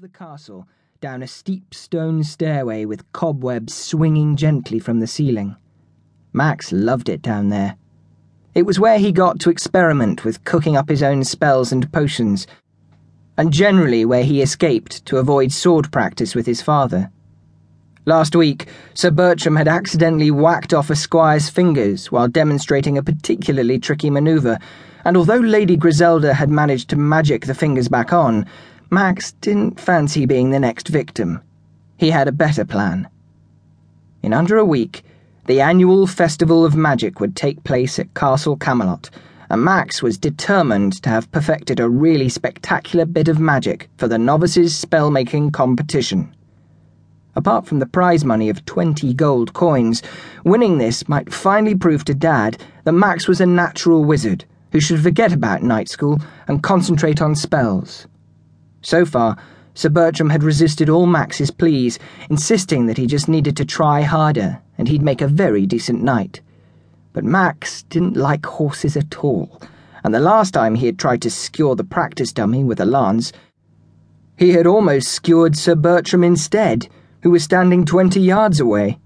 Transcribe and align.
the 0.00 0.08
castle, 0.08 0.66
down 1.02 1.22
a 1.22 1.26
steep 1.26 1.74
stone 1.74 2.24
stairway 2.24 2.86
with 2.86 3.12
cobwebs 3.12 3.74
swinging 3.74 4.34
gently 4.34 4.78
from 4.78 4.98
the 4.98 5.06
ceiling. 5.06 5.54
Max 6.32 6.72
loved 6.72 7.10
it 7.10 7.20
down 7.20 7.50
there. 7.50 7.76
It 8.54 8.64
was 8.64 8.80
where 8.80 8.98
he 8.98 9.12
got 9.12 9.40
to 9.40 9.50
experiment 9.50 10.24
with 10.24 10.42
cooking 10.44 10.74
up 10.74 10.88
his 10.88 11.02
own 11.02 11.22
spells 11.22 11.70
and 11.70 11.92
potions, 11.92 12.46
and 13.36 13.52
generally 13.52 14.06
where 14.06 14.24
he 14.24 14.40
escaped 14.40 15.04
to 15.04 15.18
avoid 15.18 15.52
sword 15.52 15.92
practice 15.92 16.34
with 16.34 16.46
his 16.46 16.62
father. 16.62 17.10
Last 18.06 18.34
week, 18.34 18.68
Sir 18.94 19.10
Bertram 19.10 19.56
had 19.56 19.68
accidentally 19.68 20.30
whacked 20.30 20.72
off 20.72 20.88
a 20.88 20.96
squire's 20.96 21.50
fingers 21.50 22.10
while 22.10 22.26
demonstrating 22.26 22.96
a 22.96 23.02
particularly 23.02 23.78
tricky 23.78 24.08
maneuver, 24.08 24.58
and 25.04 25.18
although 25.18 25.36
Lady 25.36 25.76
Griselda 25.76 26.32
had 26.32 26.48
managed 26.48 26.88
to 26.88 26.96
magic 26.96 27.44
the 27.44 27.54
fingers 27.54 27.88
back 27.88 28.14
on, 28.14 28.46
Max 28.92 29.30
didn't 29.40 29.78
fancy 29.78 30.26
being 30.26 30.50
the 30.50 30.58
next 30.58 30.88
victim. 30.88 31.40
He 31.96 32.10
had 32.10 32.26
a 32.26 32.32
better 32.32 32.64
plan. 32.64 33.08
In 34.20 34.32
under 34.32 34.56
a 34.58 34.64
week, 34.64 35.04
the 35.46 35.60
annual 35.60 36.08
Festival 36.08 36.64
of 36.64 36.74
Magic 36.74 37.20
would 37.20 37.36
take 37.36 37.62
place 37.62 38.00
at 38.00 38.14
Castle 38.14 38.56
Camelot, 38.56 39.08
and 39.48 39.62
Max 39.62 40.02
was 40.02 40.18
determined 40.18 41.00
to 41.04 41.08
have 41.08 41.30
perfected 41.30 41.78
a 41.78 41.88
really 41.88 42.28
spectacular 42.28 43.04
bit 43.04 43.28
of 43.28 43.38
magic 43.38 43.88
for 43.96 44.08
the 44.08 44.18
novices' 44.18 44.84
spellmaking 44.84 45.52
competition. 45.52 46.34
Apart 47.36 47.66
from 47.66 47.78
the 47.78 47.86
prize 47.86 48.24
money 48.24 48.48
of 48.48 48.64
20 48.64 49.14
gold 49.14 49.52
coins, 49.52 50.02
winning 50.42 50.78
this 50.78 51.08
might 51.08 51.32
finally 51.32 51.76
prove 51.76 52.04
to 52.06 52.14
Dad 52.14 52.60
that 52.82 52.90
Max 52.90 53.28
was 53.28 53.40
a 53.40 53.46
natural 53.46 54.04
wizard 54.04 54.44
who 54.72 54.80
should 54.80 55.00
forget 55.00 55.32
about 55.32 55.62
knight 55.62 55.88
school 55.88 56.18
and 56.48 56.64
concentrate 56.64 57.22
on 57.22 57.36
spells. 57.36 58.08
So 58.82 59.04
far, 59.04 59.36
Sir 59.74 59.88
Bertram 59.88 60.30
had 60.30 60.42
resisted 60.42 60.88
all 60.88 61.06
Max's 61.06 61.50
pleas, 61.50 61.98
insisting 62.28 62.86
that 62.86 62.98
he 62.98 63.06
just 63.06 63.28
needed 63.28 63.56
to 63.56 63.64
try 63.64 64.02
harder 64.02 64.60
and 64.76 64.88
he'd 64.88 65.02
make 65.02 65.20
a 65.20 65.28
very 65.28 65.66
decent 65.66 66.02
knight. 66.02 66.40
But 67.12 67.24
Max 67.24 67.82
didn't 67.84 68.16
like 68.16 68.46
horses 68.46 68.96
at 68.96 69.22
all, 69.22 69.60
and 70.02 70.14
the 70.14 70.20
last 70.20 70.52
time 70.52 70.74
he 70.74 70.86
had 70.86 70.98
tried 70.98 71.22
to 71.22 71.30
skewer 71.30 71.74
the 71.74 71.84
practice 71.84 72.32
dummy 72.32 72.64
with 72.64 72.80
a 72.80 72.84
lance, 72.84 73.32
he 74.36 74.52
had 74.52 74.66
almost 74.66 75.08
skewered 75.08 75.56
Sir 75.56 75.74
Bertram 75.74 76.24
instead, 76.24 76.88
who 77.22 77.30
was 77.30 77.44
standing 77.44 77.84
twenty 77.84 78.20
yards 78.20 78.58
away. 78.58 78.98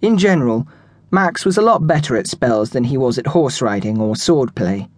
In 0.00 0.16
general, 0.16 0.68
Max 1.10 1.44
was 1.44 1.58
a 1.58 1.62
lot 1.62 1.86
better 1.86 2.16
at 2.16 2.28
spells 2.28 2.70
than 2.70 2.84
he 2.84 2.96
was 2.96 3.18
at 3.18 3.26
horse 3.26 3.60
riding 3.60 4.00
or 4.00 4.14
sword 4.14 4.54
play, 4.54 4.88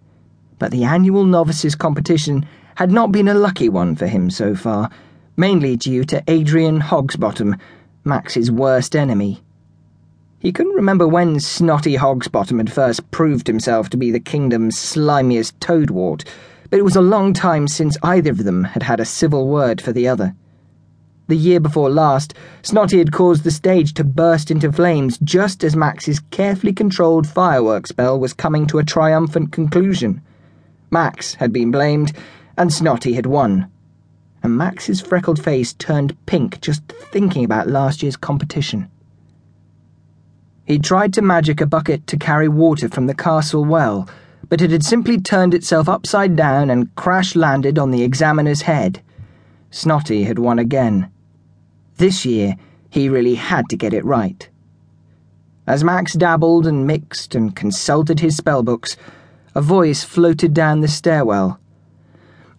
but 0.59 0.71
the 0.71 0.85
annual 0.85 1.25
novices 1.25 1.75
competition 1.75 2.47
had 2.77 2.91
not 2.91 3.13
been 3.13 3.29
a 3.29 3.35
lucky 3.35 3.69
one 3.69 3.95
for 3.95 4.07
him 4.07 4.31
so 4.31 4.55
far, 4.55 4.91
mainly 5.37 5.77
due 5.77 6.05
to 6.05 6.23
Adrian 6.29 6.81
Hogsbottom, 6.81 7.59
Max's 8.05 8.51
worst 8.51 8.97
enemy. 8.97 9.43
He 10.39 10.53
couldn't 10.53 10.75
remember 10.75 11.07
when 11.07 11.39
snotty 11.39 11.97
Hogsbottom 11.97 12.59
had 12.59 12.73
first 12.73 13.11
proved 13.11 13.47
himself 13.47 13.89
to 13.91 13.97
be 13.97 14.11
the 14.11 14.19
kingdom's 14.19 14.77
slimiest 14.77 15.53
toadwort, 15.61 16.25
but 16.69 16.79
it 16.79 16.85
was 16.85 16.97
a 16.97 17.03
long 17.03 17.33
time 17.33 17.69
since 17.69 17.97
either 18.03 18.31
of 18.31 18.45
them 18.45 18.65
had 18.65 18.83
had 18.83 18.99
a 18.99 19.05
civil 19.05 19.47
word 19.47 19.81
for 19.81 19.93
the 19.93 20.09
other. 20.09 20.35
The 21.29 21.37
year 21.37 21.61
before 21.61 21.89
last, 21.89 22.35
Snotty 22.63 22.99
had 22.99 23.13
caused 23.13 23.45
the 23.45 23.51
stage 23.51 23.95
to 23.95 24.05
burst 24.05 24.51
into 24.51 24.73
flames 24.73 25.19
just 25.23 25.63
as 25.63 25.77
Max's 25.77 26.21
carefully 26.31 26.73
controlled 26.73 27.29
fireworks 27.29 27.91
spell 27.91 28.19
was 28.19 28.35
coming 28.35 28.67
to 28.67 28.79
a 28.79 28.85
triumphant 28.85 29.53
conclusion. 29.53 30.21
Max 30.91 31.35
had 31.35 31.53
been 31.53 31.71
blamed, 31.71 32.13
and 32.57 32.73
Snotty 32.73 33.15
had 33.15 33.27
won. 33.27 33.71
And 34.43 34.57
Max's 34.57 35.01
freckled 35.01 35.43
face 35.43 35.73
turned 35.73 36.17
pink 36.27 36.61
just 36.61 36.83
thinking 36.89 37.45
about 37.45 37.69
last 37.69 38.03
year's 38.03 38.17
competition. 38.17 38.91
He 40.65 40.79
tried 40.79 41.13
to 41.15 41.23
magic 41.23 41.61
a 41.61 41.67
bucket 41.67 42.07
to 42.09 42.17
carry 42.17 42.49
water 42.49 42.89
from 42.89 43.07
the 43.07 43.15
castle 43.15 43.65
well, 43.65 44.09
but 44.49 44.61
it 44.61 44.71
had 44.71 44.85
simply 44.85 45.19
turned 45.21 45.55
itself 45.55 45.89
upside 45.89 46.37
down 46.37 46.71
and 46.71 46.95
crash 46.95 47.35
landed 47.35 47.79
on 47.79 47.91
the 47.91 48.03
examiner's 48.03 48.63
head. 48.63 49.03
Snotty 49.71 50.25
had 50.25 50.39
won 50.39 50.59
again. 50.59 51.11
This 51.97 52.25
year, 52.25 52.57
he 52.91 53.09
really 53.09 53.37
had 53.37 53.69
to 53.71 53.77
get 53.77 53.95
it 53.95 54.05
right. 54.05 54.49
As 55.67 55.85
Max 55.85 56.15
dabbled 56.15 56.67
and 56.67 56.87
mixed 56.87 57.35
and 57.35 57.55
consulted 57.55 58.21
his 58.21 58.37
spellbooks, 58.37 58.97
a 59.55 59.63
voice 59.63 60.03
floated 60.03 60.53
down 60.53 60.81
the 60.81 60.89
stairwell. 60.89 61.59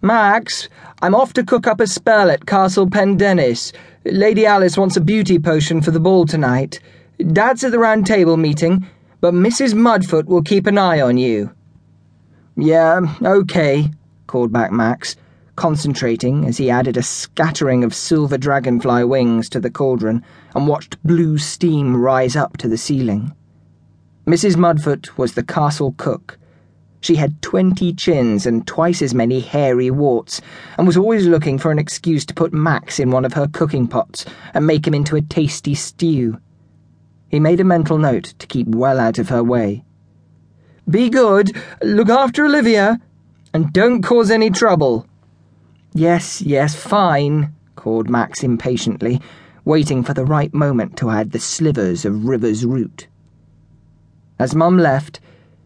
Max, 0.04 0.68
I'm 1.02 1.16
off 1.16 1.32
to 1.32 1.46
cook 1.46 1.66
up 1.66 1.80
a 1.80 1.88
spell 1.88 2.30
at 2.30 2.46
Castle 2.46 2.90
Pendennis. 2.90 3.72
Lady 4.04 4.46
Alice 4.46 4.78
wants 4.78 4.98
a 4.98 5.02
beauty 5.02 5.40
potion 5.40 5.82
for 5.82 5.92
the 5.92 6.00
ball 6.02 6.26
tonight. 6.26 6.82
Dad's 7.32 7.64
at 7.64 7.72
the 7.72 7.80
round 7.80 8.06
table 8.06 8.36
meeting, 8.36 8.86
but 9.22 9.34
Mrs. 9.34 9.74
Mudfoot 9.74 10.26
will 10.26 10.44
keep 10.44 10.68
an 10.68 10.78
eye 10.78 11.00
on 11.00 11.16
you. 11.16 11.52
Yeah, 12.58 13.16
okay, 13.24 13.92
called 14.28 14.52
back 14.52 14.74
Max, 14.74 15.16
concentrating 15.56 16.44
as 16.48 16.58
he 16.58 16.70
added 16.70 16.98
a 16.98 17.02
scattering 17.02 17.86
of 17.86 17.96
silver 17.96 18.38
dragonfly 18.38 19.06
wings 19.06 19.48
to 19.52 19.62
the 19.62 19.72
cauldron 19.72 20.22
and 20.54 20.68
watched 20.68 21.02
blue 21.06 21.38
steam 21.38 21.96
rise 21.96 22.36
up 22.36 22.58
to 22.58 22.68
the 22.68 22.78
ceiling. 22.78 23.34
Mrs. 24.28 24.58
Mudfoot 24.58 25.18
was 25.18 25.36
the 25.36 25.44
castle 25.44 25.96
cook 25.98 26.38
she 27.04 27.16
had 27.16 27.42
twenty 27.42 27.94
chins 27.94 28.46
and 28.46 28.66
twice 28.66 29.02
as 29.02 29.14
many 29.14 29.42
hairy 29.42 29.92
warts, 29.92 30.40
and 30.78 30.88
was 30.88 30.96
always 30.96 31.28
looking 31.28 31.58
for 31.58 31.70
an 31.70 31.78
excuse 31.78 32.26
to 32.26 32.34
put 32.34 32.54
Max 32.54 32.98
in 32.98 33.12
one 33.12 33.26
of 33.26 33.34
her 33.34 33.48
cooking 33.48 33.88
pots 33.88 34.26
and 34.54 34.66
make 34.66 34.88
him 34.88 34.94
into 34.94 35.18
a 35.18 35.22
tasty 35.22 35.76
stew. 35.76 36.40
He 37.28 37.42
made 37.42 37.60
a 37.60 37.66
mental 37.66 37.98
note 37.98 38.34
to 38.40 38.48
keep 38.48 38.68
well 38.70 39.00
out 39.02 39.20
of 39.20 39.28
her 39.28 39.44
way. 39.44 39.84
Be 40.90 41.10
good, 41.10 41.52
look 41.82 42.08
after 42.10 42.46
Olivia, 42.46 43.00
and 43.54 43.74
don't 43.74 44.02
cause 44.02 44.32
any 44.32 44.50
trouble. 44.50 45.06
Yes, 45.94 46.42
yes, 46.42 46.74
fine, 46.74 47.54
called 47.76 48.10
Max 48.10 48.44
impatiently, 48.44 49.22
waiting 49.66 50.04
for 50.04 50.14
the 50.14 50.26
right 50.26 50.54
moment 50.54 50.96
to 50.98 51.10
add 51.10 51.32
the 51.32 51.40
slivers 51.40 52.06
of 52.06 52.26
River's 52.26 52.66
root. 52.66 53.08
As 54.40 54.56
Mum 54.56 54.78
left, 54.78 55.20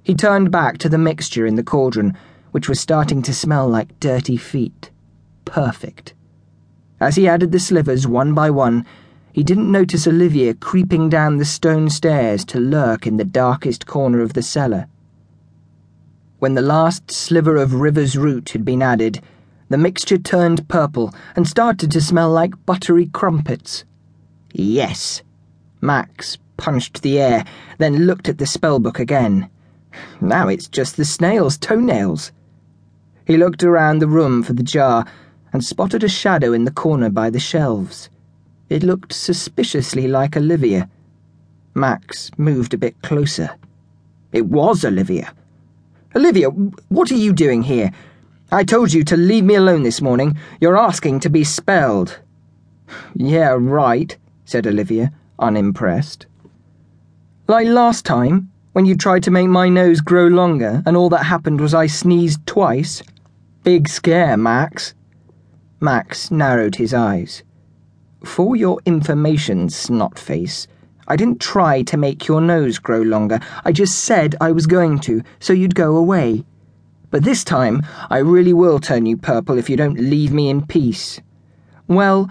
he 0.08 0.16
turned 0.16 0.50
back 0.50 0.78
to 0.78 0.88
the 0.88 0.98
mixture 0.98 1.46
in 1.46 1.56
the 1.56 1.64
cauldron, 1.64 2.16
which 2.52 2.70
was 2.70 2.80
starting 2.80 3.22
to 3.22 3.34
smell 3.34 3.68
like 3.68 4.00
dirty 4.00 4.38
feet. 4.38 4.90
Perfect. 5.44 6.14
As 7.02 7.18
he 7.18 7.28
added 7.28 7.52
the 7.52 7.60
slivers 7.60 8.08
one 8.08 8.34
by 8.34 8.50
one, 8.50 8.86
he 9.34 9.44
didn't 9.44 9.70
notice 9.70 10.08
Olivia 10.08 10.54
creeping 10.54 11.10
down 11.10 11.36
the 11.36 11.44
stone 11.44 11.90
stairs 11.90 12.46
to 12.46 12.58
lurk 12.58 13.06
in 13.06 13.18
the 13.18 13.26
darkest 13.26 13.86
corner 13.86 14.22
of 14.22 14.32
the 14.32 14.42
cellar. 14.42 14.88
When 16.40 16.54
the 16.54 16.62
last 16.62 17.12
sliver 17.12 17.58
of 17.58 17.74
river's 17.74 18.18
root 18.18 18.52
had 18.52 18.64
been 18.64 18.82
added, 18.82 19.22
the 19.68 19.78
mixture 19.78 20.18
turned 20.18 20.70
purple 20.70 21.14
and 21.36 21.46
started 21.46 21.92
to 21.92 22.00
smell 22.00 22.32
like 22.32 22.66
buttery 22.66 23.08
crumpets. 23.08 23.84
Yes. 24.54 25.22
Max 25.82 26.38
punched 26.56 27.02
the 27.02 27.20
air, 27.20 27.44
then 27.78 28.06
looked 28.06 28.30
at 28.30 28.38
the 28.38 28.46
spellbook 28.46 29.00
again. 29.00 29.50
Now 30.22 30.48
it's 30.48 30.68
just 30.68 30.98
the 30.98 31.06
snail's 31.06 31.58
toenails. 31.58 32.32
He 33.26 33.38
looked 33.38 33.64
around 33.64 34.00
the 34.00 34.08
room 34.08 34.44
for 34.44 34.54
the 34.54 34.64
jar 34.64 35.06
and 35.54 35.64
spotted 35.64 36.04
a 36.04 36.10
shadow 36.10 36.54
in 36.54 36.66
the 36.66 36.72
corner 36.72 37.10
by 37.10 37.30
the 37.30 37.40
shelves. 37.40 38.10
It 38.70 38.84
looked 38.84 39.14
suspiciously 39.14 40.08
like 40.08 40.36
Olivia. 40.36 40.90
Max 41.74 42.32
moved 42.38 42.74
a 42.74 42.78
bit 42.78 43.02
closer. 43.02 43.52
It 44.32 44.46
was 44.46 44.84
Olivia. 44.84 45.34
Olivia, 46.16 46.50
what 46.50 47.12
are 47.12 47.16
you 47.16 47.34
doing 47.34 47.64
here? 47.64 47.92
I 48.52 48.64
told 48.64 48.94
you 48.94 49.04
to 49.04 49.18
leave 49.18 49.44
me 49.44 49.56
alone 49.56 49.84
this 49.84 50.02
morning. 50.02 50.38
You're 50.60 50.78
asking 50.78 51.20
to 51.22 51.30
be 51.30 51.44
spelled. 51.44 52.20
Yeah, 53.16 53.58
right, 53.60 54.18
said 54.46 54.66
Olivia, 54.66 55.12
unimpressed. 55.38 56.26
Like 57.48 57.68
last 57.68 58.06
time? 58.06 58.52
When 58.78 58.86
you 58.86 58.96
tried 58.96 59.24
to 59.24 59.32
make 59.32 59.48
my 59.48 59.68
nose 59.68 60.02
grow 60.02 60.28
longer 60.28 60.84
and 60.86 60.96
all 60.96 61.10
that 61.10 61.24
happened 61.24 61.60
was 61.60 61.74
I 61.74 61.88
sneezed 61.88 62.46
twice? 62.46 63.02
Big 63.64 63.90
scare, 63.90 64.38
Max. 64.38 64.94
Max 65.80 66.30
narrowed 66.30 66.76
his 66.76 66.94
eyes. 66.94 67.42
For 68.24 68.56
your 68.56 68.80
information, 68.86 69.70
snotface, 69.70 70.68
I 71.08 71.16
didn't 71.16 71.42
try 71.42 71.82
to 71.82 71.98
make 71.98 72.28
your 72.28 72.40
nose 72.40 72.78
grow 72.78 73.02
longer. 73.02 73.40
I 73.66 73.72
just 73.72 73.98
said 73.98 74.36
I 74.40 74.52
was 74.52 74.68
going 74.68 75.00
to, 75.00 75.24
so 75.40 75.54
you'd 75.54 75.74
go 75.74 75.96
away. 75.98 76.46
But 77.10 77.24
this 77.24 77.44
time, 77.44 77.82
I 78.12 78.20
really 78.20 78.54
will 78.54 78.80
turn 78.80 79.08
you 79.08 79.18
purple 79.18 79.58
if 79.58 79.72
you 79.72 79.76
don't 79.76 80.00
leave 80.00 80.32
me 80.32 80.52
in 80.52 80.68
peace. 80.68 81.20
Well, 81.88 82.30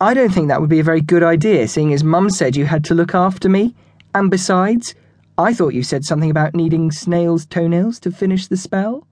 I 0.00 0.14
don't 0.14 0.32
think 0.32 0.48
that 0.48 0.62
would 0.62 0.70
be 0.70 0.80
a 0.80 0.90
very 0.90 1.02
good 1.02 1.22
idea, 1.22 1.68
seeing 1.68 1.92
as 1.92 2.02
Mum 2.02 2.30
said 2.30 2.56
you 2.56 2.64
had 2.64 2.84
to 2.84 2.94
look 2.94 3.14
after 3.14 3.50
me. 3.50 3.74
And 4.14 4.30
besides, 4.30 4.94
I 5.36 5.52
thought 5.52 5.74
you 5.74 5.82
said 5.82 6.04
something 6.04 6.30
about 6.30 6.54
needing 6.54 6.92
snail's 6.92 7.44
toenails 7.44 7.98
to 8.00 8.12
finish 8.12 8.46
the 8.46 8.56
spell? 8.56 9.08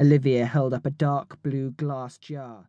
Olivia 0.00 0.44
held 0.44 0.74
up 0.74 0.86
a 0.86 0.90
dark 0.90 1.40
blue 1.40 1.70
glass 1.70 2.18
jar. 2.18 2.68